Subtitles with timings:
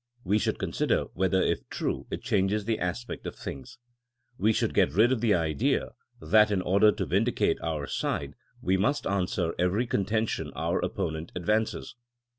[0.23, 3.77] We should consider whether if true it changes the aspect of things^
[4.35, 5.89] We should get rid of the idea
[6.19, 8.33] that in order to vindicate our side
[8.63, 11.93] we must answer every contention our op ponent advances.